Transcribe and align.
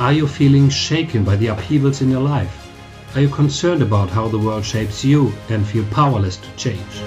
Are 0.00 0.14
you 0.14 0.26
feeling 0.26 0.70
shaken 0.70 1.24
by 1.24 1.36
the 1.36 1.48
upheavals 1.48 2.00
in 2.00 2.08
your 2.08 2.22
life? 2.22 2.72
Are 3.14 3.20
you 3.20 3.28
concerned 3.28 3.82
about 3.82 4.08
how 4.08 4.28
the 4.28 4.38
world 4.38 4.64
shapes 4.64 5.04
you 5.04 5.30
and 5.50 5.66
feel 5.66 5.84
powerless 5.90 6.38
to 6.38 6.48
change? 6.56 7.02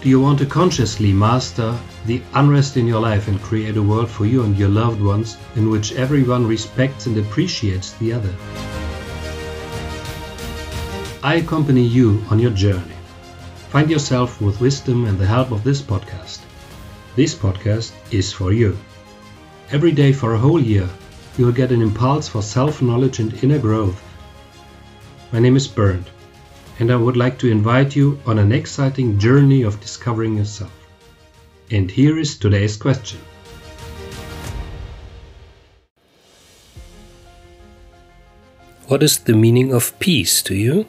Do 0.00 0.08
you 0.08 0.18
want 0.18 0.38
to 0.38 0.46
consciously 0.46 1.12
master 1.12 1.78
the 2.06 2.22
unrest 2.32 2.78
in 2.78 2.86
your 2.86 3.02
life 3.02 3.28
and 3.28 3.42
create 3.42 3.76
a 3.76 3.82
world 3.82 4.08
for 4.08 4.24
you 4.24 4.42
and 4.42 4.56
your 4.56 4.70
loved 4.70 5.02
ones 5.02 5.36
in 5.54 5.68
which 5.68 5.92
everyone 5.92 6.46
respects 6.46 7.04
and 7.04 7.18
appreciates 7.18 7.92
the 7.98 8.14
other? 8.14 8.34
I 11.22 11.34
accompany 11.34 11.82
you 11.82 12.24
on 12.30 12.38
your 12.38 12.52
journey. 12.52 12.96
Find 13.68 13.90
yourself 13.90 14.40
with 14.40 14.62
wisdom 14.62 15.04
and 15.04 15.18
the 15.18 15.26
help 15.26 15.50
of 15.50 15.62
this 15.62 15.82
podcast. 15.82 16.40
This 17.16 17.34
podcast 17.34 17.92
is 18.10 18.32
for 18.32 18.50
you. 18.50 18.78
Every 19.70 19.92
day 19.92 20.12
for 20.12 20.34
a 20.34 20.38
whole 20.38 20.60
year, 20.60 20.88
you 21.38 21.46
will 21.46 21.52
get 21.52 21.72
an 21.72 21.80
impulse 21.80 22.28
for 22.28 22.42
self 22.42 22.82
knowledge 22.82 23.18
and 23.18 23.32
inner 23.42 23.58
growth. 23.58 24.00
My 25.32 25.38
name 25.38 25.56
is 25.56 25.66
Bernd, 25.66 26.10
and 26.78 26.92
I 26.92 26.96
would 26.96 27.16
like 27.16 27.38
to 27.38 27.50
invite 27.50 27.96
you 27.96 28.20
on 28.26 28.38
an 28.38 28.52
exciting 28.52 29.18
journey 29.18 29.62
of 29.62 29.80
discovering 29.80 30.36
yourself. 30.36 30.72
And 31.70 31.90
here 31.90 32.18
is 32.18 32.36
today's 32.36 32.76
question 32.76 33.20
What 38.86 39.02
is 39.02 39.18
the 39.18 39.32
meaning 39.32 39.72
of 39.72 39.98
peace 39.98 40.42
to 40.42 40.54
you? 40.54 40.86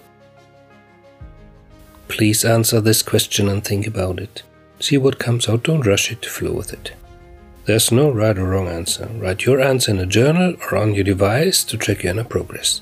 Please 2.10 2.44
answer 2.44 2.82
this 2.82 3.02
question 3.02 3.48
and 3.48 3.64
think 3.64 3.88
about 3.88 4.20
it. 4.20 4.44
See 4.82 4.98
what 4.98 5.18
comes 5.18 5.48
out, 5.48 5.64
don't 5.64 5.88
rush 5.88 6.12
it, 6.12 6.26
flow 6.26 6.52
with 6.52 6.74
it. 6.74 6.92
There's 7.66 7.92
no 7.92 8.12
right 8.12 8.38
or 8.38 8.46
wrong 8.46 8.68
answer. 8.68 9.10
Write 9.16 9.46
your 9.46 9.60
answer 9.60 9.90
in 9.90 9.98
a 9.98 10.06
journal 10.06 10.54
or 10.62 10.78
on 10.78 10.94
your 10.94 11.04
device 11.04 11.64
to 11.64 11.78
track 11.78 12.04
your 12.04 12.12
inner 12.12 12.24
progress. 12.24 12.82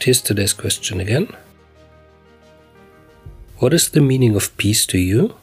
Tis 0.00 0.20
today's 0.20 0.52
question 0.52 0.98
again. 0.98 1.28
What 3.58 3.72
is 3.72 3.88
the 3.90 4.00
meaning 4.00 4.34
of 4.34 4.56
peace 4.56 4.84
to 4.86 4.98
you? 4.98 5.36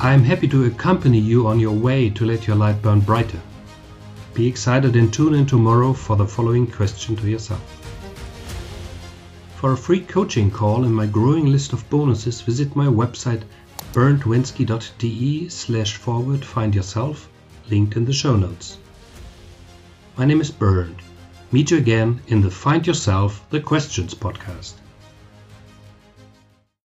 I 0.00 0.14
am 0.14 0.24
happy 0.24 0.48
to 0.48 0.64
accompany 0.64 1.18
you 1.18 1.46
on 1.46 1.60
your 1.60 1.76
way 1.76 2.08
to 2.08 2.24
let 2.24 2.46
your 2.46 2.56
light 2.56 2.80
burn 2.80 3.00
brighter. 3.00 3.40
Be 4.32 4.46
excited 4.46 4.96
and 4.96 5.12
tune 5.12 5.34
in 5.34 5.44
tomorrow 5.44 5.92
for 5.92 6.16
the 6.16 6.26
following 6.26 6.66
question 6.66 7.16
to 7.16 7.28
yourself. 7.28 7.60
For 9.56 9.72
a 9.72 9.76
free 9.76 10.00
coaching 10.00 10.50
call 10.50 10.84
and 10.84 10.94
my 10.94 11.04
growing 11.04 11.46
list 11.46 11.74
of 11.74 11.90
bonuses, 11.90 12.40
visit 12.40 12.74
my 12.74 12.86
website 12.86 13.42
berndwenske.de 13.92 15.48
slash 15.50 15.96
forward 15.96 16.44
find 16.44 16.74
yourself, 16.74 17.28
linked 17.70 17.96
in 17.96 18.04
the 18.04 18.12
show 18.12 18.36
notes. 18.36 18.78
My 20.16 20.24
name 20.24 20.40
is 20.40 20.50
Bernd. 20.50 20.96
Meet 21.50 21.70
you 21.70 21.78
again 21.78 22.20
in 22.26 22.42
the 22.42 22.50
Find 22.50 22.86
Yourself 22.86 23.44
the 23.50 23.60
Questions 23.60 24.14
podcast. 24.14 24.74